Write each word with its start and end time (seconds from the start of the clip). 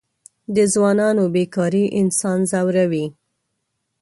د 0.55 0.57
ځوانانو 0.73 1.23
بېکاري 1.35 1.83
انسان 2.01 2.39
ځوروي. 2.51 3.05